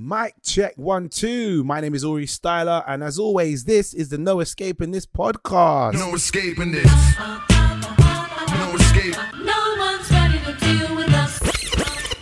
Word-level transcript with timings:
Mic 0.00 0.34
check 0.44 0.74
one, 0.76 1.08
two. 1.08 1.64
My 1.64 1.80
name 1.80 1.92
is 1.92 2.04
Aurie 2.04 2.28
Styla, 2.28 2.84
and 2.86 3.02
as 3.02 3.18
always, 3.18 3.64
this 3.64 3.92
is 3.92 4.10
the 4.10 4.16
No 4.16 4.38
Escape 4.38 4.80
in 4.80 4.92
This 4.92 5.06
podcast. 5.06 5.94
No 5.94 6.14
escaping 6.14 6.70
this. 6.70 6.84
No 7.18 8.76
escape. 8.76 9.16
No 9.42 9.74
one's 9.76 10.08
ready 10.12 10.38
to 10.38 10.56
deal 10.60 10.94
with 10.94 11.12
us. 11.12 11.40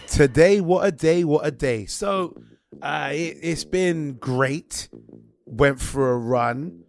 Today, 0.06 0.62
what 0.62 0.86
a 0.86 0.90
day, 0.90 1.22
what 1.24 1.46
a 1.46 1.50
day. 1.50 1.84
So, 1.84 2.40
uh, 2.80 3.10
it, 3.12 3.36
it's 3.42 3.64
been 3.64 4.14
great. 4.14 4.88
Went 5.44 5.78
for 5.78 6.12
a 6.12 6.16
run, 6.16 6.82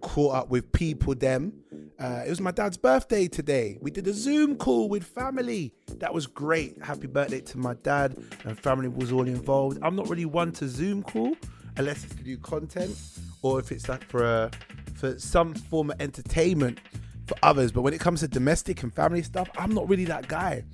caught 0.00 0.36
up 0.36 0.48
with 0.48 0.72
people, 0.72 1.14
them. 1.16 1.52
Uh, 2.00 2.22
it 2.24 2.30
was 2.30 2.40
my 2.40 2.50
dad's 2.50 2.78
birthday 2.78 3.28
today. 3.28 3.76
We 3.82 3.90
did 3.90 4.06
a 4.08 4.14
Zoom 4.14 4.56
call 4.56 4.88
with 4.88 5.04
family. 5.04 5.74
That 5.98 6.14
was 6.14 6.26
great. 6.26 6.82
Happy 6.82 7.06
birthday 7.06 7.42
to 7.42 7.58
my 7.58 7.74
dad, 7.74 8.16
and 8.44 8.58
family 8.58 8.88
was 8.88 9.12
all 9.12 9.28
involved. 9.28 9.78
I'm 9.82 9.96
not 9.96 10.08
really 10.08 10.24
one 10.24 10.50
to 10.52 10.68
Zoom 10.68 11.02
call 11.02 11.36
unless 11.76 12.02
it's 12.04 12.14
to 12.14 12.22
do 12.22 12.38
content 12.38 12.96
or 13.42 13.60
if 13.60 13.70
it's 13.70 13.88
like 13.88 14.02
for 14.08 14.24
a, 14.24 14.50
for 14.94 15.18
some 15.18 15.52
form 15.52 15.90
of 15.90 16.00
entertainment 16.00 16.80
for 17.26 17.36
others. 17.42 17.70
But 17.70 17.82
when 17.82 17.92
it 17.92 18.00
comes 18.00 18.20
to 18.20 18.28
domestic 18.28 18.82
and 18.82 18.94
family 18.94 19.22
stuff, 19.22 19.50
I'm 19.58 19.74
not 19.74 19.86
really 19.86 20.06
that 20.06 20.26
guy. 20.26 20.64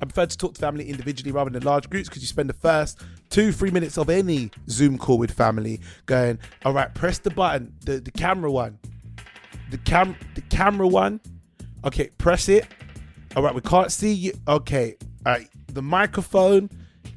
I 0.00 0.04
prefer 0.06 0.24
to 0.24 0.36
talk 0.36 0.54
to 0.54 0.60
family 0.60 0.88
individually 0.88 1.30
rather 1.30 1.50
than 1.50 1.62
large 1.62 1.90
groups 1.90 2.08
because 2.08 2.22
you 2.22 2.28
spend 2.28 2.48
the 2.48 2.54
first 2.54 3.02
two, 3.28 3.52
three 3.52 3.70
minutes 3.70 3.98
of 3.98 4.08
any 4.08 4.50
Zoom 4.70 4.96
call 4.96 5.18
with 5.18 5.30
family 5.30 5.80
going, 6.06 6.38
all 6.64 6.72
right, 6.72 6.94
press 6.94 7.18
the 7.18 7.30
button, 7.30 7.74
the, 7.84 8.00
the 8.00 8.10
camera 8.10 8.50
one. 8.50 8.78
The 9.70 9.78
cam 9.78 10.16
the 10.34 10.40
camera 10.42 10.86
one. 10.86 11.20
Okay, 11.84 12.10
press 12.18 12.48
it. 12.48 12.66
All 13.36 13.42
right, 13.42 13.54
we 13.54 13.60
can't 13.60 13.92
see 13.92 14.12
you. 14.12 14.32
Okay, 14.46 14.96
all 15.24 15.32
right, 15.32 15.48
the 15.68 15.82
microphone, 15.82 16.68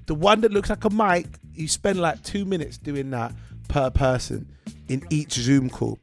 the 0.06 0.16
one 0.16 0.42
that 0.42 0.52
looks 0.52 0.70
like 0.70 0.86
a 0.86 0.90
mic, 0.90 1.28
you 1.54 1.68
spend 1.68 2.00
like 2.00 2.22
two 2.24 2.46
minutes 2.46 2.78
doing 2.78 3.10
that 3.12 3.34
per 3.68 3.90
person 3.90 4.48
in 4.90 5.04
each 5.10 5.34
Zoom 5.34 5.70
call. 5.70 6.00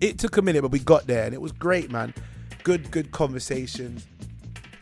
It 0.00 0.18
took 0.18 0.36
a 0.36 0.42
minute, 0.42 0.62
but 0.62 0.70
we 0.70 0.78
got 0.78 1.06
there 1.06 1.24
and 1.24 1.34
it 1.34 1.40
was 1.40 1.52
great, 1.52 1.90
man. 1.90 2.14
Good, 2.62 2.90
good 2.90 3.10
conversations. 3.12 4.06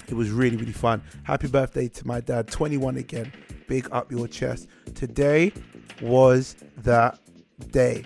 It 0.09 0.15
was 0.15 0.31
really, 0.31 0.57
really 0.57 0.73
fun. 0.73 1.03
Happy 1.25 1.49
birthday 1.49 1.89
to 1.89 2.07
my 2.07 2.21
dad, 2.21 2.49
21 2.49 2.97
again. 2.97 3.33
Big 3.69 3.89
up 3.93 4.11
your 4.11 4.27
chest. 4.27 4.67
Today 4.95 5.53
was 6.03 6.57
that 6.79 7.19
day. 7.71 8.05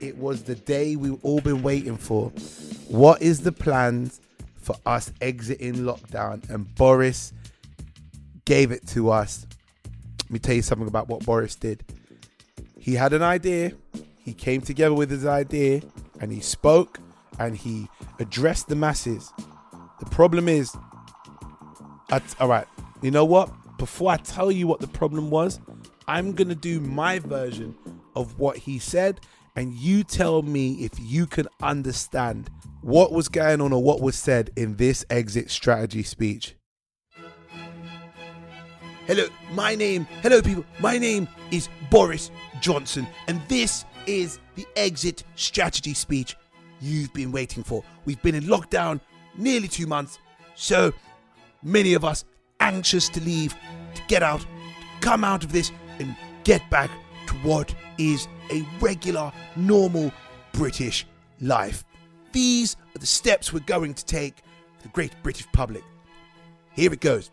It 0.00 0.16
was 0.16 0.42
the 0.44 0.54
day 0.54 0.96
we've 0.96 1.22
all 1.24 1.40
been 1.40 1.62
waiting 1.62 1.96
for. 1.96 2.30
What 2.88 3.22
is 3.22 3.40
the 3.40 3.52
plans 3.52 4.20
for 4.56 4.76
us 4.86 5.12
exiting 5.20 5.74
lockdown? 5.76 6.48
And 6.50 6.74
Boris 6.74 7.32
gave 8.44 8.72
it 8.72 8.86
to 8.88 9.10
us. 9.10 9.46
Let 10.24 10.30
me 10.30 10.38
tell 10.38 10.54
you 10.54 10.62
something 10.62 10.88
about 10.88 11.08
what 11.08 11.24
Boris 11.24 11.54
did. 11.54 11.84
He 12.78 12.94
had 12.94 13.12
an 13.12 13.22
idea, 13.22 13.72
he 14.18 14.32
came 14.32 14.60
together 14.60 14.94
with 14.94 15.10
his 15.10 15.26
idea, 15.26 15.82
and 16.20 16.32
he 16.32 16.40
spoke 16.40 16.98
and 17.38 17.56
he 17.56 17.88
addressed 18.18 18.68
the 18.68 18.76
masses. 18.76 19.32
The 19.98 20.06
problem 20.06 20.48
is, 20.48 20.74
all 22.38 22.48
right, 22.48 22.66
you 23.02 23.10
know 23.10 23.24
what? 23.24 23.50
Before 23.78 24.10
I 24.10 24.16
tell 24.16 24.50
you 24.50 24.66
what 24.66 24.80
the 24.80 24.88
problem 24.88 25.30
was, 25.30 25.60
I'm 26.06 26.32
going 26.32 26.48
to 26.48 26.54
do 26.54 26.80
my 26.80 27.18
version 27.18 27.74
of 28.16 28.38
what 28.38 28.56
he 28.56 28.78
said, 28.78 29.20
and 29.56 29.74
you 29.74 30.04
tell 30.04 30.42
me 30.42 30.72
if 30.84 30.92
you 30.98 31.26
can 31.26 31.46
understand 31.62 32.50
what 32.82 33.12
was 33.12 33.28
going 33.28 33.60
on 33.60 33.72
or 33.72 33.82
what 33.82 34.00
was 34.00 34.16
said 34.16 34.50
in 34.56 34.76
this 34.76 35.04
exit 35.10 35.50
strategy 35.50 36.02
speech. 36.02 36.54
Hello, 39.06 39.26
my 39.52 39.74
name, 39.74 40.06
hello 40.22 40.40
people, 40.40 40.64
my 40.78 40.96
name 40.96 41.26
is 41.50 41.68
Boris 41.90 42.30
Johnson, 42.60 43.06
and 43.26 43.40
this 43.48 43.84
is 44.06 44.38
the 44.54 44.66
exit 44.76 45.24
strategy 45.34 45.94
speech 45.94 46.36
you've 46.80 47.12
been 47.12 47.32
waiting 47.32 47.62
for. 47.62 47.82
We've 48.04 48.22
been 48.22 48.34
in 48.34 48.44
lockdown 48.44 49.00
nearly 49.36 49.68
two 49.68 49.86
months, 49.86 50.18
so 50.54 50.92
many 51.62 51.94
of 51.94 52.04
us 52.04 52.24
anxious 52.60 53.08
to 53.08 53.20
leave, 53.20 53.54
to 53.94 54.02
get 54.06 54.22
out, 54.22 54.40
to 54.40 54.46
come 55.00 55.24
out 55.24 55.42
of 55.42 55.52
this 55.52 55.72
and 55.98 56.14
get 56.44 56.68
back 56.70 56.90
to 57.30 57.36
what 57.48 57.72
is 57.96 58.26
a 58.50 58.66
regular, 58.80 59.32
normal 59.54 60.12
British 60.52 61.06
life. 61.40 61.84
These 62.32 62.76
are 62.94 62.98
the 62.98 63.06
steps 63.06 63.52
we're 63.52 63.60
going 63.60 63.94
to 63.94 64.04
take 64.04 64.38
for 64.76 64.82
the 64.82 64.88
great 64.88 65.14
British 65.22 65.46
public. 65.52 65.84
Here 66.72 66.92
it 66.92 67.00
goes. 67.00 67.30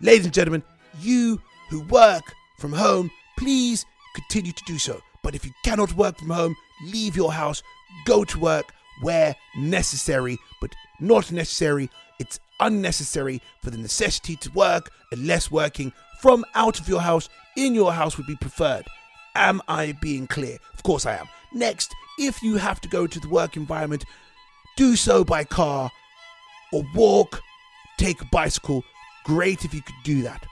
Ladies 0.00 0.24
and 0.24 0.34
gentlemen, 0.34 0.62
you 1.00 1.40
who 1.68 1.80
work 1.82 2.22
from 2.58 2.72
home, 2.72 3.10
please 3.36 3.84
continue 4.14 4.52
to 4.52 4.64
do 4.66 4.78
so. 4.78 5.00
But 5.24 5.34
if 5.34 5.44
you 5.44 5.50
cannot 5.64 5.96
work 5.96 6.16
from 6.18 6.30
home, 6.30 6.54
leave 6.84 7.16
your 7.16 7.32
house, 7.32 7.60
go 8.04 8.24
to 8.24 8.38
work 8.38 8.72
where 9.02 9.34
necessary, 9.56 10.38
but 10.60 10.74
not 11.00 11.32
necessary. 11.32 11.90
It's 12.20 12.38
unnecessary 12.60 13.42
for 13.62 13.70
the 13.70 13.78
necessity 13.78 14.36
to 14.36 14.50
work 14.52 14.90
unless 15.10 15.50
working 15.50 15.92
from 16.20 16.44
out 16.54 16.78
of 16.78 16.88
your 16.88 17.00
house 17.00 17.28
in 17.56 17.74
your 17.74 17.92
house 17.92 18.16
would 18.16 18.26
be 18.28 18.36
preferred. 18.36 18.86
Am 19.38 19.62
I 19.68 19.92
being 19.92 20.26
clear? 20.26 20.58
Of 20.74 20.82
course 20.82 21.06
I 21.06 21.14
am. 21.16 21.28
Next, 21.52 21.94
if 22.18 22.42
you 22.42 22.56
have 22.56 22.80
to 22.80 22.88
go 22.88 23.06
to 23.06 23.20
the 23.20 23.28
work 23.28 23.56
environment, 23.56 24.04
do 24.76 24.96
so 24.96 25.22
by 25.22 25.44
car 25.44 25.92
or 26.72 26.84
walk, 26.92 27.40
take 27.98 28.20
a 28.20 28.26
bicycle. 28.32 28.82
Great 29.24 29.64
if 29.64 29.72
you 29.72 29.80
could 29.80 29.94
do 30.02 30.22
that. 30.22 30.44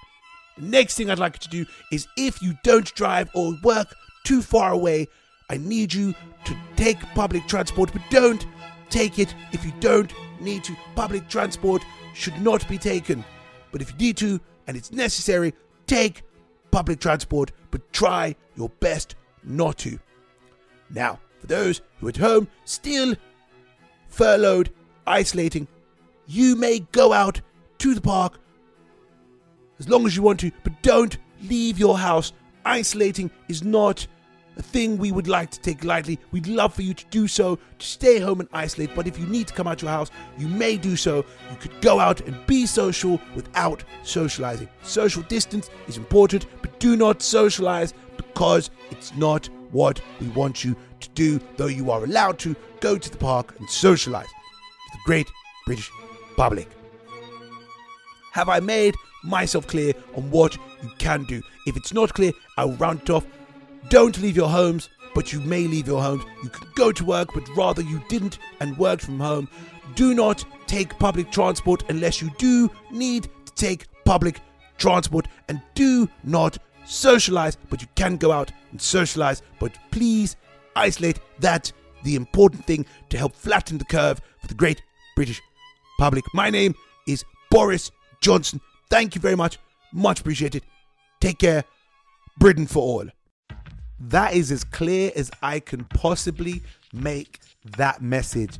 The 0.57 0.67
next 0.67 0.95
thing 0.95 1.11
I'd 1.11 1.19
like 1.19 1.35
you 1.35 1.41
to 1.41 1.65
do 1.65 1.67
is 1.91 2.07
if 2.17 2.41
you 2.41 2.55
don't 2.63 2.95
drive 2.95 3.29
or 3.35 3.57
work 3.65 3.93
too 4.25 4.41
far 4.41 4.71
away, 4.71 5.09
I 5.51 5.57
need 5.57 5.93
you 5.93 6.15
to 6.45 6.57
take 6.77 7.01
public 7.17 7.49
transport, 7.49 7.93
but 7.93 8.03
don't 8.09 8.47
take 8.89 9.19
it 9.19 9.35
if 9.51 9.65
you 9.65 9.73
don't 9.81 10.13
need 10.41 10.63
to. 10.63 10.77
Public 10.95 11.29
transport 11.29 11.83
should 12.15 12.41
not 12.41 12.67
be 12.69 12.79
taken. 12.79 13.25
But 13.73 13.83
if 13.83 13.91
you 13.91 13.99
need 13.99 14.17
to 14.19 14.41
and 14.69 14.77
it's 14.77 14.93
necessary, 14.93 15.55
take 15.89 16.23
public 16.71 17.01
transport, 17.01 17.53
but 17.77 17.93
try 17.93 18.35
your 18.57 18.71
best 18.81 19.17
not 19.45 19.77
to. 19.77 19.99
Now, 20.89 21.21
for 21.41 21.47
those 21.47 21.83
who 21.99 22.07
are 22.07 22.09
at 22.09 22.17
home 22.17 22.49
still 22.65 23.15
furloughed, 24.09 24.71
isolating, 25.07 25.69
you 26.27 26.57
may 26.57 26.79
go 26.93 27.13
out 27.13 27.43
to 27.79 27.95
the 27.95 28.01
park 28.01 28.41
as 29.79 29.91
long 29.91 30.07
as 30.07 30.17
you 30.17 30.23
want 30.23 30.41
to, 30.41 30.51
but 30.65 30.81
don't 30.81 31.19
leave 31.43 31.79
your 31.79 31.99
house. 31.99 32.33
Isolating 32.65 33.31
is 33.51 33.63
not 33.63 34.07
a 34.57 34.63
thing 34.63 34.97
we 34.97 35.13
would 35.13 35.29
like 35.29 35.51
to 35.51 35.61
take 35.61 35.85
lightly. 35.85 36.19
We'd 36.33 36.47
love 36.47 36.73
for 36.73 36.83
you 36.83 36.95
to 36.95 37.05
do 37.11 37.29
so, 37.29 37.57
to 37.57 37.87
stay 37.87 38.19
home 38.19 38.41
and 38.41 38.49
isolate, 38.55 38.95
but 38.95 39.07
if 39.07 39.19
you 39.19 39.27
need 39.27 39.49
to 39.49 39.55
come 39.55 39.67
out 39.67 39.83
your 39.83 39.91
house, 39.91 40.11
you 40.39 40.49
may 40.49 40.79
do 40.79 40.97
so. 40.97 41.27
You 41.51 41.57
could 41.61 41.79
go 41.83 42.01
out 42.01 42.23
and 42.23 42.47
be 42.47 42.65
social 42.65 43.21
without 43.35 43.85
socializing. 44.03 44.69
Social 44.83 45.23
distance 45.25 45.69
is 45.89 45.99
important, 45.99 46.47
do 46.79 46.97
not 46.97 47.23
socialize 47.23 47.95
because 48.17 48.71
it's 48.91 49.15
not 49.17 49.49
what 49.73 50.01
we 50.21 50.29
want 50.29 50.65
you 50.65 50.77
to 51.01 51.09
do, 51.11 51.41
though 51.57 51.67
you 51.67 51.91
are 51.91 52.05
allowed 52.05 52.39
to 52.41 52.57
go 52.81 52.97
to 52.97 53.11
the 53.11 53.17
park 53.19 53.55
and 53.59 53.69
socialize 53.69 54.27
with 54.27 54.93
the 54.93 54.99
great 55.05 55.27
British 55.67 55.91
public. 56.37 56.69
Have 58.33 58.49
I 58.49 58.61
made 58.61 58.95
myself 59.25 59.67
clear 59.67 59.93
on 60.15 60.31
what 60.31 60.57
you 60.83 60.91
can 60.99 61.25
do? 61.25 61.43
If 61.67 61.77
it's 61.77 61.93
not 61.93 62.15
clear, 62.15 62.33
I'll 62.57 62.73
round 62.73 63.03
it 63.03 63.11
off. 63.11 63.27
Don't 63.89 64.21
leave 64.21 64.37
your 64.37 64.49
homes, 64.49 64.89
but 65.15 65.33
you 65.33 65.41
may 65.41 65.67
leave 65.67 65.87
your 65.87 66.03
homes. 66.03 66.23
You 66.43 66.51
can 66.51 66.69
go 66.75 66.93
to 66.93 67.05
work, 67.05 67.31
but 67.35 67.49
rather 67.57 67.83
you 67.83 68.03
didn't 68.09 68.39
and 68.61 68.77
worked 68.77 69.03
from 69.03 69.19
home. 69.19 69.49
Do 69.95 70.15
not 70.15 70.45
take 70.67 70.99
public 70.99 71.31
transport 71.31 71.85
unless 71.89 72.21
you 72.21 72.31
do 72.39 72.71
need 72.91 73.25
to 73.47 73.53
take 73.55 73.87
public 74.05 74.41
transport. 74.79 75.29
And 75.49 75.61
do 75.75 76.09
not 76.25 76.59
socialize, 76.85 77.57
but 77.69 77.81
you 77.83 77.89
can 77.95 78.17
go 78.17 78.33
out 78.33 78.53
and 78.71 78.81
socialize. 78.81 79.43
But 79.59 79.77
please 79.91 80.37
isolate. 80.75 81.21
That's 81.39 81.73
the 82.05 82.17
important 82.17 82.65
thing 82.65 82.87
to 83.09 83.19
help 83.19 83.35
flatten 83.35 83.79
the 83.79 83.85
curve 83.85 84.21
for 84.41 84.47
the 84.47 84.55
great 84.55 84.83
British 85.15 85.41
public. 85.99 86.25
My 86.35 86.51
name 86.51 86.75
is 87.07 87.25
Boris 87.51 87.91
Johnson. 88.21 88.61
Thank 88.91 89.15
you 89.15 89.21
very 89.21 89.37
much. 89.37 89.59
Much 89.93 90.21
appreciated. 90.21 90.63
Take 91.21 91.39
care. 91.39 91.65
Britain 92.39 92.67
for 92.67 92.83
all. 92.83 93.09
That 93.99 94.35
is 94.35 94.53
as 94.53 94.63
clear 94.63 95.11
as 95.17 95.31
I 95.43 95.59
can 95.61 95.85
possibly 95.85 96.63
make 96.93 97.41
that 97.77 98.03
message. 98.03 98.59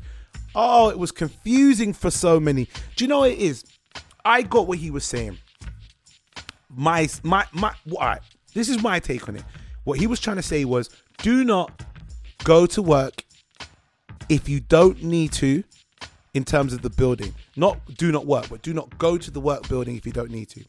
Oh, 0.55 0.89
it 0.89 0.97
was 0.97 1.11
confusing 1.11 1.93
for 1.93 2.09
so 2.09 2.39
many. 2.39 2.67
Do 2.95 3.03
you 3.03 3.07
know 3.07 3.19
what 3.19 3.31
it 3.31 3.37
is? 3.37 3.63
I 4.25 4.41
got 4.41 4.67
what 4.67 4.79
he 4.79 4.89
was 4.89 5.05
saying. 5.05 5.37
My 6.69 7.07
my 7.23 7.45
my 7.53 7.73
all 7.91 7.99
right. 7.99 8.21
This 8.53 8.69
is 8.69 8.81
my 8.81 8.99
take 8.99 9.27
on 9.29 9.35
it. 9.35 9.43
What 9.83 9.99
he 9.99 10.07
was 10.07 10.19
trying 10.19 10.37
to 10.37 10.43
say 10.43 10.65
was 10.65 10.89
do 11.19 11.43
not 11.43 11.83
go 12.43 12.65
to 12.65 12.81
work 12.81 13.23
if 14.29 14.49
you 14.49 14.59
don't 14.59 15.03
need 15.03 15.31
to 15.33 15.63
in 16.33 16.43
terms 16.43 16.73
of 16.73 16.81
the 16.81 16.89
building. 16.89 17.33
Not 17.55 17.79
do 17.97 18.11
not 18.11 18.25
work, 18.25 18.49
but 18.49 18.61
do 18.61 18.73
not 18.73 18.97
go 18.97 19.17
to 19.17 19.31
the 19.31 19.39
work 19.39 19.67
building 19.67 19.95
if 19.95 20.05
you 20.05 20.11
don't 20.11 20.31
need 20.31 20.49
to. 20.49 20.63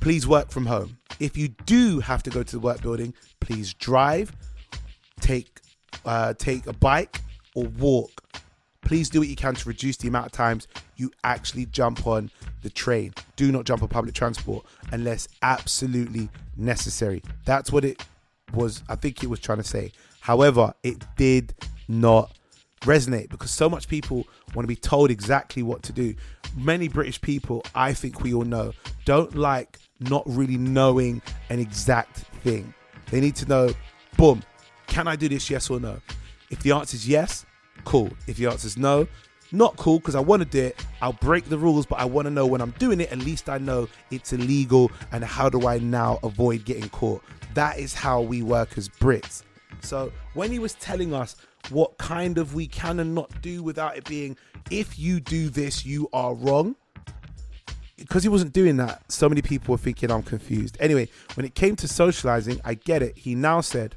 Please 0.00 0.26
work 0.26 0.50
from 0.50 0.66
home. 0.66 0.98
If 1.20 1.36
you 1.36 1.48
do 1.66 2.00
have 2.00 2.22
to 2.24 2.30
go 2.30 2.42
to 2.42 2.52
the 2.52 2.60
work 2.60 2.82
building, 2.82 3.14
please 3.40 3.72
drive, 3.74 4.32
take 5.20 5.60
uh, 6.04 6.34
take 6.34 6.66
a 6.66 6.72
bike 6.72 7.20
or 7.54 7.64
walk. 7.64 8.22
Please 8.82 9.08
do 9.08 9.20
what 9.20 9.28
you 9.28 9.36
can 9.36 9.54
to 9.54 9.68
reduce 9.68 9.96
the 9.96 10.08
amount 10.08 10.26
of 10.26 10.32
times 10.32 10.66
you 10.96 11.10
actually 11.24 11.66
jump 11.66 12.06
on 12.06 12.30
the 12.62 12.70
train. 12.70 13.12
Do 13.36 13.52
not 13.52 13.64
jump 13.64 13.82
on 13.82 13.88
public 13.88 14.14
transport 14.14 14.64
unless 14.92 15.28
absolutely 15.42 16.28
necessary. 16.56 17.22
That's 17.44 17.70
what 17.72 17.84
it 17.84 18.04
was. 18.54 18.82
I 18.88 18.96
think 18.96 19.22
it 19.22 19.28
was 19.28 19.40
trying 19.40 19.58
to 19.58 19.64
say. 19.64 19.92
However, 20.20 20.72
it 20.82 21.04
did 21.16 21.54
not 21.88 22.36
resonate 22.82 23.28
because 23.28 23.50
so 23.50 23.68
much 23.68 23.88
people 23.88 24.26
want 24.54 24.64
to 24.64 24.68
be 24.68 24.76
told 24.76 25.10
exactly 25.10 25.62
what 25.62 25.82
to 25.84 25.92
do. 25.92 26.14
Many 26.56 26.88
British 26.88 27.20
people, 27.20 27.64
I 27.74 27.92
think 27.92 28.22
we 28.22 28.34
all 28.34 28.44
know, 28.44 28.72
don't 29.04 29.34
like 29.34 29.78
not 30.00 30.22
really 30.26 30.56
knowing 30.56 31.22
an 31.48 31.58
exact 31.58 32.18
thing. 32.42 32.74
They 33.10 33.20
need 33.20 33.36
to 33.36 33.46
know, 33.46 33.70
boom, 34.16 34.42
can 34.86 35.08
I 35.08 35.16
do 35.16 35.28
this, 35.28 35.48
yes 35.48 35.70
or 35.70 35.80
no? 35.80 36.00
If 36.50 36.60
the 36.62 36.72
answer 36.72 36.96
is 36.96 37.08
yes, 37.08 37.46
cool. 37.84 38.10
If 38.26 38.36
the 38.36 38.46
answer 38.46 38.66
is 38.66 38.76
no, 38.76 39.06
not 39.52 39.76
cool 39.76 39.98
because 39.98 40.14
I 40.14 40.20
want 40.20 40.42
to 40.42 40.48
do 40.48 40.64
it. 40.64 40.84
I'll 41.00 41.12
break 41.12 41.44
the 41.46 41.58
rules, 41.58 41.86
but 41.86 41.98
I 41.98 42.04
want 42.04 42.26
to 42.26 42.30
know 42.30 42.46
when 42.46 42.60
I'm 42.60 42.74
doing 42.78 43.00
it, 43.00 43.12
at 43.12 43.18
least 43.18 43.48
I 43.48 43.58
know 43.58 43.88
it's 44.10 44.32
illegal 44.32 44.90
and 45.12 45.22
how 45.22 45.48
do 45.48 45.66
I 45.66 45.78
now 45.78 46.18
avoid 46.22 46.64
getting 46.64 46.88
caught. 46.88 47.22
That 47.54 47.78
is 47.78 47.94
how 47.94 48.22
we 48.22 48.42
work 48.42 48.78
as 48.78 48.88
Brits. 48.88 49.42
So 49.80 50.12
when 50.34 50.50
he 50.50 50.58
was 50.58 50.74
telling 50.74 51.12
us 51.12 51.36
what 51.70 51.96
kind 51.98 52.38
of 52.38 52.54
we 52.54 52.66
can 52.66 53.00
and 53.00 53.14
not 53.14 53.42
do 53.42 53.62
without 53.62 53.96
it 53.96 54.04
being, 54.04 54.36
if 54.70 54.98
you 54.98 55.20
do 55.20 55.48
this, 55.48 55.84
you 55.84 56.08
are 56.12 56.34
wrong, 56.34 56.76
because 57.96 58.22
he 58.22 58.28
wasn't 58.28 58.52
doing 58.52 58.76
that, 58.78 59.10
so 59.12 59.28
many 59.28 59.42
people 59.42 59.72
were 59.72 59.78
thinking 59.78 60.10
I'm 60.10 60.22
confused. 60.22 60.76
Anyway, 60.80 61.08
when 61.34 61.46
it 61.46 61.54
came 61.54 61.76
to 61.76 61.88
socializing, 61.88 62.60
I 62.64 62.74
get 62.74 63.02
it. 63.02 63.16
He 63.16 63.34
now 63.34 63.60
said, 63.60 63.96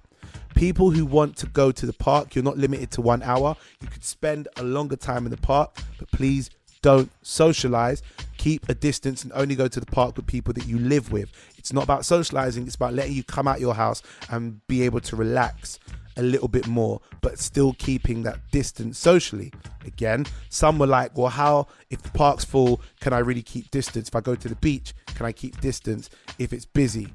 people 0.55 0.89
who 0.89 1.05
want 1.05 1.37
to 1.37 1.47
go 1.47 1.71
to 1.71 1.85
the 1.85 1.93
park, 1.93 2.33
you're 2.33 2.43
not 2.43 2.57
limited 2.57 2.91
to 2.91 3.01
one 3.01 3.21
hour. 3.21 3.55
You 3.81 3.87
could 3.87 4.03
spend 4.03 4.47
a 4.57 4.63
longer 4.63 4.95
time 4.95 5.25
in 5.25 5.31
the 5.31 5.37
park, 5.37 5.77
but 5.99 6.09
please 6.11 6.49
don't 6.81 7.11
socialize. 7.21 8.01
Keep 8.37 8.69
a 8.69 8.75
distance 8.75 9.23
and 9.23 9.31
only 9.33 9.55
go 9.55 9.67
to 9.67 9.79
the 9.79 9.85
park 9.85 10.15
with 10.15 10.27
people 10.27 10.53
that 10.53 10.65
you 10.65 10.79
live 10.79 11.11
with. 11.11 11.31
It's 11.57 11.73
not 11.73 11.83
about 11.83 12.05
socializing, 12.05 12.65
it's 12.65 12.75
about 12.75 12.93
letting 12.93 13.13
you 13.13 13.23
come 13.23 13.47
out 13.47 13.59
your 13.59 13.73
house 13.73 14.01
and 14.29 14.65
be 14.67 14.83
able 14.83 15.01
to 15.01 15.15
relax 15.15 15.79
a 16.17 16.21
little 16.21 16.47
bit 16.47 16.67
more, 16.67 17.01
but 17.21 17.39
still 17.39 17.73
keeping 17.73 18.23
that 18.23 18.39
distance 18.51 18.97
socially. 18.97 19.51
Again, 19.85 20.25
some 20.49 20.79
were 20.79 20.87
like, 20.87 21.17
well, 21.17 21.27
how, 21.27 21.67
if 21.89 22.01
the 22.01 22.11
park's 22.11 22.45
full, 22.45 22.81
can 23.01 23.13
I 23.13 23.19
really 23.19 23.41
keep 23.41 23.69
distance? 23.71 24.07
If 24.07 24.15
I 24.15 24.21
go 24.21 24.35
to 24.35 24.47
the 24.47 24.55
beach, 24.55 24.93
can 25.07 25.25
I 25.25 25.31
keep 25.31 25.59
distance 25.59 26.09
if 26.39 26.53
it's 26.53 26.65
busy? 26.65 27.13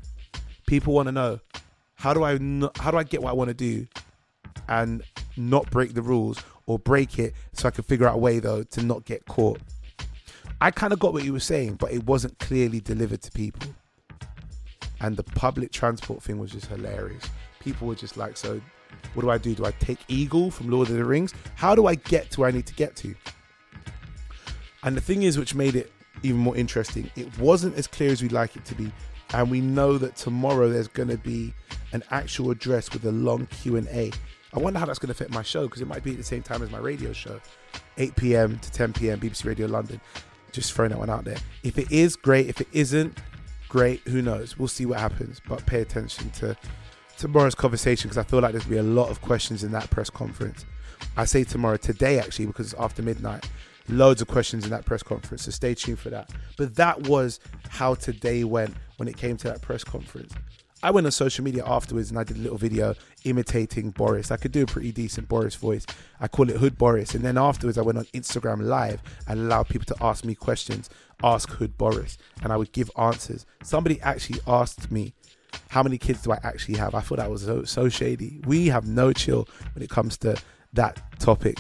People 0.67 0.95
want 0.95 1.07
to 1.07 1.13
know, 1.13 1.41
how 2.01 2.15
do 2.15 2.25
I, 2.25 2.39
how 2.81 2.91
do 2.91 2.97
I 2.97 3.03
get 3.03 3.23
what 3.23 3.29
I 3.29 3.35
want 3.35 3.49
to 3.49 3.55
do 3.55 3.87
and 4.71 5.03
not 5.37 5.71
break 5.71 5.93
the 5.93 6.01
rules 6.01 6.43
or 6.65 6.79
break 6.79 7.19
it 7.19 7.35
so 7.53 7.69
I 7.69 7.71
can 7.71 7.85
figure 7.85 8.09
out 8.09 8.15
a 8.15 8.19
way 8.19 8.39
though 8.39 8.63
to 8.63 8.83
not 8.83 9.05
get 9.05 9.27
caught? 9.27 9.61
I 10.63 10.71
kind 10.71 10.95
of 10.95 10.99
got 10.99 11.13
what 11.13 11.25
you 11.25 11.35
were 11.35 11.41
saying, 11.41 11.75
but 11.75 11.93
it 11.93 12.07
wasn't 12.07 12.39
clearly 12.39 12.81
delivered 12.81 13.21
to 13.21 13.31
people. 13.31 13.75
And 15.03 15.15
the 15.15 15.23
public 15.23 15.73
transport 15.73 16.23
thing 16.23 16.39
was 16.39 16.53
just 16.53 16.69
hilarious. 16.69 17.25
People 17.61 17.87
were 17.87 17.95
just 17.95 18.17
like, 18.17 18.39
so 18.39 18.63
what 19.13 19.23
do 19.23 19.29
I 19.29 19.37
do? 19.37 19.55
Do 19.55 19.67
I 19.67 19.73
take 19.73 19.99
Eagle 20.09 20.51
from 20.51 20.71
Lord 20.71 20.89
of 20.89 20.95
the 20.95 21.05
Rings? 21.05 21.35
How 21.55 21.75
do 21.75 21.87
I 21.87 21.97
get 21.97 22.31
to 22.31 22.41
where 22.41 22.49
I 22.49 22.53
need 22.53 22.67
to 22.67 22.75
get 22.75 22.97
to? 22.97 23.15
And 24.85 24.97
the 24.97 25.03
thing 25.03 25.25
is, 25.25 25.37
which 25.37 25.55
made 25.55 25.77
it 25.77 25.93
even 26.23 26.39
more 26.41 26.57
interesting, 26.57 27.11
it 27.15 27.39
wasn't 27.39 27.77
as 27.77 27.87
clear 27.87 28.11
as 28.11 28.23
we'd 28.23 28.33
like 28.33 28.57
it 28.57 28.65
to 28.65 28.75
be. 28.75 28.91
And 29.35 29.51
we 29.51 29.61
know 29.61 29.99
that 29.99 30.17
tomorrow 30.17 30.71
there's 30.71 30.89
going 30.89 31.11
to 31.11 31.19
be 31.19 31.53
an 31.93 32.03
actual 32.11 32.51
address 32.51 32.93
with 32.93 33.05
a 33.05 33.13
long 33.13 33.47
Q 33.47 33.77
and 33.77 33.89
A. 33.89 34.11
I 34.53 34.59
wonder 34.59 34.79
how 34.79 34.87
that's 34.87 34.99
going 34.99 35.09
to 35.09 35.15
fit 35.15 35.31
my 35.31 35.43
show 35.43 35.67
because 35.67 35.81
it 35.81 35.89
might 35.89 36.03
be 36.03 36.11
at 36.13 36.17
the 36.17 36.25
same 36.25 36.43
time 36.43 36.63
as 36.63 36.71
my 36.71 36.79
radio 36.79 37.13
show, 37.13 37.41
8 37.99 38.17
p.m. 38.17 38.59
to 38.59 38.73
10 38.73 38.93
p.m. 38.93 39.21
BBC 39.21 39.45
Radio 39.45 39.67
London. 39.67 40.01
Just 40.53 40.73
throwing 40.73 40.91
that 40.91 40.99
one 40.99 41.11
out 41.11 41.25
there. 41.25 41.37
If 41.63 41.79
it 41.79 41.91
is 41.93 42.17
great, 42.17 42.49
if 42.49 42.61
it 42.61 42.69
isn't 42.73 43.17
great, 43.69 44.01
who 44.09 44.21
knows? 44.21 44.59
We'll 44.59 44.69
see 44.69 44.87
what 44.87 44.99
happens. 44.99 45.41
But 45.49 45.65
pay 45.67 45.81
attention 45.81 46.31
to 46.31 46.57
tomorrow's 47.17 47.55
conversation 47.55 48.09
because 48.09 48.19
I 48.19 48.29
feel 48.29 48.41
like 48.41 48.53
there's 48.53 48.65
going 48.65 48.79
to 48.79 48.83
be 48.83 48.89
a 48.89 48.95
lot 48.95 49.11
of 49.11 49.21
questions 49.21 49.63
in 49.63 49.71
that 49.73 49.89
press 49.91 50.11
conference. 50.11 50.67
I 51.17 51.25
say 51.25 51.45
tomorrow, 51.45 51.77
today 51.77 52.19
actually, 52.19 52.47
because 52.47 52.73
it's 52.73 52.81
after 52.81 53.03
midnight. 53.03 53.49
Loads 53.89 54.21
of 54.21 54.29
questions 54.29 54.65
in 54.65 54.71
that 54.71 54.85
press 54.85 55.03
conference, 55.03 55.43
so 55.43 55.51
stay 55.51 55.75
tuned 55.75 55.99
for 55.99 56.11
that. 56.11 56.31
But 56.57 56.77
that 56.77 57.09
was 57.09 57.41
how 57.69 57.95
today 57.95 58.45
went 58.45 58.75
when 58.99 59.09
it 59.09 59.17
came 59.17 59.37
to 59.39 59.49
that 59.49 59.63
press 59.63 59.83
conference. 59.83 60.33
I 60.83 60.91
went 60.91 61.07
on 61.07 61.13
social 61.13 61.45
media 61.45 61.63
afterwards 61.67 62.11
and 62.11 62.19
I 62.19 62.25
did 62.25 62.39
a 62.39 62.41
little 62.41 62.57
video 62.57 62.95
imitating 63.25 63.91
Boris. 63.91 64.31
I 64.31 64.37
could 64.37 64.53
do 64.53 64.63
a 64.63 64.67
pretty 64.67 64.93
decent 64.93 65.29
Boris 65.29 65.55
voice. 65.55 65.85
I 66.21 66.29
call 66.29 66.49
it 66.49 66.57
Hood 66.57 66.79
Boris. 66.79 67.15
And 67.15 67.23
then 67.23 67.37
afterwards, 67.37 67.77
I 67.77 67.83
went 67.83 67.99
on 67.99 68.05
Instagram 68.07 68.63
Live 68.63 69.03
and 69.29 69.41
allowed 69.41 69.69
people 69.69 69.95
to 69.95 70.03
ask 70.03 70.25
me 70.25 70.35
questions, 70.35 70.89
ask 71.23 71.51
Hood 71.51 71.77
Boris, 71.77 72.17
and 72.43 72.53
I 72.53 72.57
would 72.57 72.73
give 72.73 72.91
answers. 72.97 73.45
Somebody 73.63 74.01
actually 74.01 74.41
asked 74.47 74.91
me, 74.91 75.13
How 75.69 75.83
many 75.83 75.99
kids 75.99 76.23
do 76.23 76.33
I 76.33 76.39
actually 76.43 76.79
have? 76.79 76.95
I 76.95 77.01
thought 77.01 77.19
that 77.19 77.31
was 77.31 77.43
so, 77.43 77.65
so 77.65 77.89
shady. 77.91 78.41
We 78.47 78.69
have 78.69 78.87
no 78.87 79.13
chill 79.13 79.49
when 79.75 79.83
it 79.83 79.91
comes 79.91 80.17
to 80.19 80.37
that 80.73 81.19
topic 81.19 81.59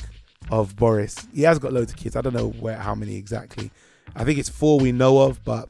of 0.51 0.77
Boris. 0.77 1.27
He 1.35 1.43
has 1.43 1.59
got 1.59 1.75
loads 1.75 1.93
of 1.93 1.99
kids. 1.99 2.17
I 2.17 2.23
don't 2.23 2.35
know 2.35 2.51
where 2.51 2.77
how 2.77 2.95
many 2.95 3.17
exactly. 3.17 3.71
I 4.17 4.25
think 4.25 4.39
it's 4.39 4.49
four 4.49 4.81
we 4.81 4.93
know 4.93 5.21
of, 5.21 5.45
but 5.45 5.69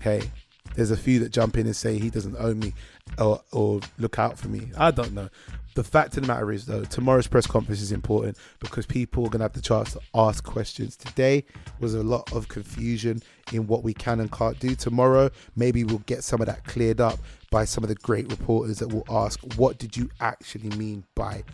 hey, 0.00 0.30
there's 0.74 0.90
a 0.90 0.96
few 0.96 1.18
that 1.20 1.30
jump 1.30 1.56
in 1.56 1.66
and 1.66 1.76
say 1.76 1.98
he 1.98 2.10
doesn't 2.10 2.36
own 2.36 2.58
me 2.58 2.74
or, 3.18 3.40
or 3.52 3.80
look 3.98 4.18
out 4.18 4.38
for 4.38 4.48
me. 4.48 4.70
I 4.76 4.90
don't 4.90 5.12
know. 5.12 5.28
The 5.74 5.84
fact 5.84 6.16
of 6.16 6.22
the 6.22 6.28
matter 6.28 6.50
is, 6.50 6.66
though, 6.66 6.82
tomorrow's 6.84 7.28
press 7.28 7.46
conference 7.46 7.80
is 7.80 7.92
important 7.92 8.36
because 8.58 8.86
people 8.86 9.24
are 9.24 9.30
going 9.30 9.38
to 9.38 9.44
have 9.44 9.52
the 9.52 9.60
chance 9.60 9.92
to 9.92 10.00
ask 10.14 10.42
questions. 10.42 10.96
Today 10.96 11.44
was 11.78 11.94
a 11.94 12.02
lot 12.02 12.32
of 12.32 12.48
confusion 12.48 13.22
in 13.52 13.66
what 13.66 13.84
we 13.84 13.94
can 13.94 14.18
and 14.20 14.32
can't 14.32 14.58
do. 14.58 14.74
Tomorrow, 14.74 15.30
maybe 15.54 15.84
we'll 15.84 15.98
get 16.00 16.24
some 16.24 16.40
of 16.40 16.48
that 16.48 16.64
cleared 16.64 17.00
up 17.00 17.20
by 17.50 17.64
some 17.64 17.84
of 17.84 17.88
the 17.88 17.94
great 17.96 18.28
reporters 18.30 18.80
that 18.80 18.88
will 18.88 19.04
ask, 19.08 19.40
What 19.56 19.78
did 19.78 19.96
you 19.96 20.10
actually 20.20 20.70
mean 20.70 21.04
by 21.14 21.44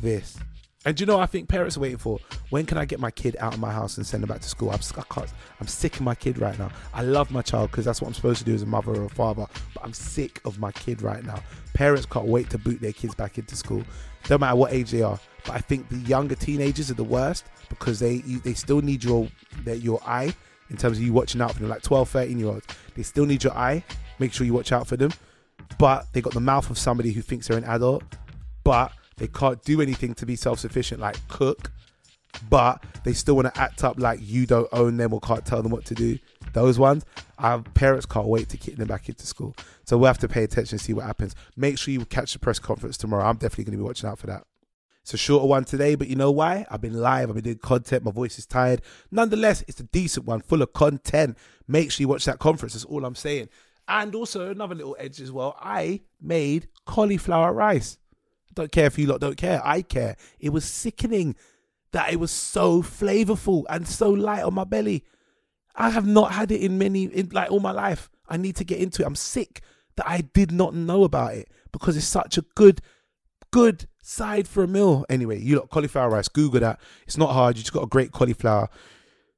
this? 0.00 0.38
And 0.84 0.98
you 0.98 1.06
know, 1.06 1.18
I 1.18 1.26
think 1.26 1.48
parents 1.48 1.76
are 1.76 1.80
waiting 1.80 1.98
for 1.98 2.20
when 2.50 2.64
can 2.64 2.78
I 2.78 2.84
get 2.84 3.00
my 3.00 3.10
kid 3.10 3.36
out 3.40 3.52
of 3.52 3.60
my 3.60 3.72
house 3.72 3.96
and 3.96 4.06
send 4.06 4.22
them 4.22 4.28
back 4.28 4.40
to 4.40 4.48
school? 4.48 4.70
I'm, 4.70 4.78
I 4.96 5.02
can't, 5.12 5.32
I'm 5.60 5.66
sick 5.66 5.96
of 5.96 6.02
my 6.02 6.14
kid 6.14 6.38
right 6.38 6.56
now. 6.58 6.70
I 6.94 7.02
love 7.02 7.30
my 7.32 7.42
child 7.42 7.72
because 7.72 7.84
that's 7.84 8.00
what 8.00 8.08
I'm 8.08 8.14
supposed 8.14 8.38
to 8.38 8.44
do 8.44 8.54
as 8.54 8.62
a 8.62 8.66
mother 8.66 8.92
or 8.92 9.04
a 9.04 9.08
father, 9.08 9.46
but 9.74 9.84
I'm 9.84 9.92
sick 9.92 10.40
of 10.44 10.58
my 10.60 10.70
kid 10.70 11.02
right 11.02 11.24
now. 11.24 11.42
Parents 11.74 12.06
can't 12.06 12.26
wait 12.26 12.48
to 12.50 12.58
boot 12.58 12.80
their 12.80 12.92
kids 12.92 13.14
back 13.14 13.38
into 13.38 13.56
school, 13.56 13.82
no 14.30 14.38
matter 14.38 14.54
what 14.54 14.72
age 14.72 14.92
they 14.92 15.02
are. 15.02 15.18
But 15.44 15.56
I 15.56 15.58
think 15.58 15.88
the 15.88 15.96
younger 15.98 16.36
teenagers 16.36 16.90
are 16.90 16.94
the 16.94 17.04
worst 17.04 17.44
because 17.68 17.98
they 17.98 18.22
you, 18.24 18.38
they 18.38 18.54
still 18.54 18.80
need 18.80 19.02
your 19.02 19.28
their, 19.64 19.74
your 19.74 20.00
eye 20.06 20.32
in 20.70 20.76
terms 20.76 20.98
of 20.98 21.02
you 21.02 21.12
watching 21.12 21.40
out 21.40 21.52
for 21.52 21.60
them. 21.60 21.70
Like 21.70 21.82
12, 21.82 22.08
13 22.08 22.38
year 22.38 22.48
olds, 22.48 22.66
they 22.94 23.02
still 23.02 23.26
need 23.26 23.42
your 23.42 23.56
eye. 23.56 23.82
Make 24.18 24.32
sure 24.32 24.46
you 24.46 24.54
watch 24.54 24.72
out 24.72 24.86
for 24.86 24.96
them. 24.96 25.10
But 25.78 26.06
they 26.12 26.20
got 26.20 26.34
the 26.34 26.40
mouth 26.40 26.70
of 26.70 26.78
somebody 26.78 27.12
who 27.12 27.20
thinks 27.20 27.48
they're 27.48 27.58
an 27.58 27.64
adult, 27.64 28.02
but 28.64 28.92
they 29.18 29.28
can't 29.28 29.62
do 29.64 29.80
anything 29.80 30.14
to 30.14 30.26
be 30.26 30.36
self 30.36 30.58
sufficient, 30.58 31.00
like 31.00 31.16
cook, 31.28 31.70
but 32.48 32.82
they 33.04 33.12
still 33.12 33.36
want 33.36 33.52
to 33.52 33.60
act 33.60 33.84
up 33.84 33.98
like 33.98 34.20
you 34.22 34.46
don't 34.46 34.68
own 34.72 34.96
them 34.96 35.12
or 35.12 35.20
can't 35.20 35.44
tell 35.44 35.62
them 35.62 35.72
what 35.72 35.84
to 35.86 35.94
do. 35.94 36.18
Those 36.52 36.78
ones, 36.78 37.04
our 37.38 37.62
parents 37.62 38.06
can't 38.06 38.26
wait 38.26 38.48
to 38.50 38.56
kick 38.56 38.76
them 38.76 38.88
back 38.88 39.08
into 39.08 39.26
school. 39.26 39.54
So 39.84 39.98
we'll 39.98 40.08
have 40.08 40.18
to 40.18 40.28
pay 40.28 40.44
attention 40.44 40.76
and 40.76 40.80
see 40.80 40.92
what 40.92 41.04
happens. 41.04 41.34
Make 41.56 41.78
sure 41.78 41.92
you 41.92 42.04
catch 42.04 42.32
the 42.32 42.38
press 42.38 42.58
conference 42.58 42.96
tomorrow. 42.96 43.24
I'm 43.24 43.36
definitely 43.36 43.64
going 43.64 43.78
to 43.78 43.82
be 43.82 43.86
watching 43.86 44.08
out 44.08 44.18
for 44.18 44.26
that. 44.28 44.44
It's 45.02 45.14
a 45.14 45.16
shorter 45.16 45.46
one 45.46 45.64
today, 45.64 45.94
but 45.94 46.08
you 46.08 46.16
know 46.16 46.30
why? 46.30 46.66
I've 46.70 46.82
been 46.82 47.00
live, 47.00 47.30
I've 47.30 47.34
been 47.34 47.44
doing 47.44 47.58
content, 47.58 48.04
my 48.04 48.10
voice 48.10 48.38
is 48.38 48.44
tired. 48.44 48.82
Nonetheless, 49.10 49.64
it's 49.66 49.80
a 49.80 49.84
decent 49.84 50.26
one, 50.26 50.42
full 50.42 50.60
of 50.60 50.74
content. 50.74 51.38
Make 51.66 51.90
sure 51.90 52.02
you 52.02 52.08
watch 52.08 52.26
that 52.26 52.38
conference, 52.38 52.74
that's 52.74 52.84
all 52.84 53.06
I'm 53.06 53.14
saying. 53.14 53.48
And 53.88 54.14
also, 54.14 54.50
another 54.50 54.74
little 54.74 54.96
edge 54.98 55.18
as 55.22 55.32
well, 55.32 55.56
I 55.60 56.02
made 56.20 56.68
cauliflower 56.84 57.54
rice. 57.54 57.96
Don't 58.54 58.72
care 58.72 58.86
if 58.86 58.98
you 58.98 59.06
lot 59.06 59.20
don't 59.20 59.36
care. 59.36 59.60
I 59.64 59.82
care. 59.82 60.16
It 60.40 60.50
was 60.50 60.64
sickening 60.64 61.36
that 61.92 62.12
it 62.12 62.20
was 62.20 62.30
so 62.30 62.82
flavorful 62.82 63.64
and 63.68 63.86
so 63.86 64.10
light 64.10 64.42
on 64.42 64.54
my 64.54 64.64
belly. 64.64 65.04
I 65.74 65.90
have 65.90 66.06
not 66.06 66.32
had 66.32 66.50
it 66.50 66.60
in 66.60 66.78
many, 66.78 67.04
in 67.04 67.28
like 67.32 67.50
all 67.50 67.60
my 67.60 67.70
life. 67.70 68.10
I 68.28 68.36
need 68.36 68.56
to 68.56 68.64
get 68.64 68.78
into 68.78 69.02
it. 69.02 69.06
I'm 69.06 69.14
sick 69.14 69.62
that 69.96 70.08
I 70.08 70.20
did 70.20 70.52
not 70.52 70.74
know 70.74 71.04
about 71.04 71.34
it 71.34 71.48
because 71.72 71.96
it's 71.96 72.06
such 72.06 72.36
a 72.36 72.44
good, 72.54 72.80
good 73.52 73.86
side 74.02 74.48
for 74.48 74.64
a 74.64 74.68
meal. 74.68 75.04
Anyway, 75.08 75.40
you 75.40 75.56
lot 75.56 75.70
cauliflower 75.70 76.10
rice. 76.10 76.28
Google 76.28 76.60
that. 76.60 76.80
It's 77.06 77.16
not 77.16 77.32
hard. 77.32 77.56
You 77.56 77.62
just 77.62 77.72
got 77.72 77.84
a 77.84 77.88
great 77.88 78.12
cauliflower. 78.12 78.68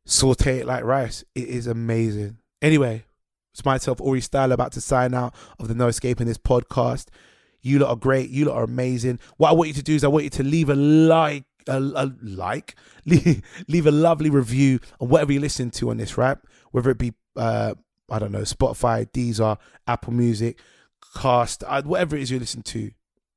Saute 0.06 0.60
it 0.60 0.66
like 0.66 0.84
rice. 0.84 1.24
It 1.34 1.48
is 1.48 1.66
amazing. 1.66 2.38
Anyway, 2.62 3.04
it's 3.52 3.64
myself, 3.64 4.00
Aurie 4.00 4.20
Styla, 4.20 4.52
about 4.52 4.72
to 4.72 4.80
sign 4.80 5.14
out 5.14 5.34
of 5.58 5.68
the 5.68 5.74
No 5.74 5.88
Escaping 5.88 6.26
This 6.26 6.38
podcast. 6.38 7.06
You 7.62 7.78
lot 7.80 7.90
are 7.90 7.96
great. 7.96 8.30
You 8.30 8.46
lot 8.46 8.56
are 8.56 8.64
amazing. 8.64 9.18
What 9.36 9.50
I 9.50 9.52
want 9.52 9.68
you 9.68 9.74
to 9.74 9.82
do 9.82 9.94
is 9.94 10.04
I 10.04 10.08
want 10.08 10.24
you 10.24 10.30
to 10.30 10.42
leave 10.42 10.70
a 10.70 10.74
like, 10.74 11.44
a, 11.66 11.78
a 11.78 12.12
like, 12.22 12.74
leave, 13.06 13.42
leave 13.68 13.86
a 13.86 13.90
lovely 13.90 14.30
review 14.30 14.80
on 15.00 15.08
whatever 15.08 15.32
you 15.32 15.40
listen 15.40 15.70
to 15.72 15.90
on 15.90 15.98
this, 15.98 16.16
right? 16.16 16.38
Whether 16.72 16.90
it 16.90 16.98
be 16.98 17.12
uh, 17.36 17.74
I 18.10 18.18
don't 18.18 18.32
know, 18.32 18.42
Spotify, 18.42 19.10
Deezer, 19.10 19.56
Apple 19.86 20.12
Music, 20.12 20.58
Cast, 21.16 21.64
uh, 21.66 21.82
whatever 21.82 22.16
it 22.16 22.22
is 22.22 22.30
you 22.30 22.38
listen 22.38 22.62
to. 22.62 22.90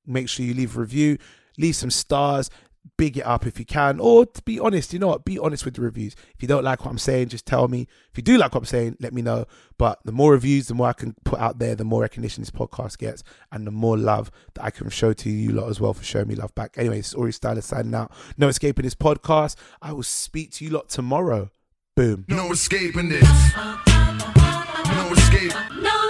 Make 0.06 0.28
sure 0.28 0.46
you 0.46 0.54
leave 0.54 0.76
a 0.76 0.80
review, 0.80 1.18
leave 1.58 1.76
some 1.76 1.92
stars, 1.92 2.50
big 2.98 3.18
it 3.18 3.26
up 3.26 3.46
if 3.46 3.60
you 3.60 3.66
can, 3.66 4.00
or 4.00 4.26
to 4.26 4.42
be 4.44 4.60
honest, 4.60 4.94
you 4.94 5.00
know 5.00 5.08
what? 5.08 5.26
Be 5.26 5.40
honest 5.40 5.66
with 5.66 5.76
the 5.76 5.82
reviews. 5.82 6.16
If 6.36 6.42
you 6.42 6.48
don't 6.48 6.64
like 6.64 6.84
what 6.84 6.92
I'm 6.92 6.98
saying, 6.98 7.30
just 7.30 7.46
tell 7.46 7.68
me. 7.68 7.88
If 8.12 8.18
you 8.18 8.24
do 8.24 8.38
like 8.38 8.54
what 8.54 8.62
I'm 8.62 8.66
saying, 8.66 8.98
let 9.00 9.14
me 9.14 9.22
know. 9.22 9.46
But 9.78 10.00
the 10.06 10.12
more 10.12 10.32
reviews, 10.32 10.68
the 10.68 10.74
more 10.74 10.88
I 10.88 10.94
can 10.94 11.16
put 11.24 11.40
out 11.40 11.60
there, 11.60 11.76
the 11.76 11.84
more 11.84 12.02
recognition 12.02 12.42
this 12.42 12.52
podcast 12.52 12.98
gets, 12.98 13.24
and 13.52 13.66
the 13.66 13.72
more 13.72 13.98
love 13.98 14.32
that 14.56 14.64
I 14.64 14.70
can 14.70 14.90
show 14.90 15.14
to 15.14 15.30
you 15.30 15.52
lot 15.52 15.70
as 15.70 15.80
well 15.80 15.94
for 15.94 16.04
showing 16.04 16.28
me 16.28 16.36
love 16.36 16.54
back. 16.56 16.76
Anyway, 16.78 17.00
it's 17.00 17.14
Aurie 17.14 17.32
Styla 17.32 17.64
signing 17.64 17.96
out. 17.96 18.12
No 18.38 18.48
escaping 18.48 18.84
this 18.84 18.96
podcast. 18.96 19.56
I 19.82 19.94
will 19.94 20.04
speak 20.04 20.52
to 20.54 20.66
you 20.66 20.72
lot 20.72 20.90
tomorrow. 20.90 21.50
Boom. 21.96 22.26
No 22.28 22.52
escaping 22.52 23.10
this. 23.10 23.56
No 23.56 25.12
escape. 25.12 25.54
No 25.80 26.03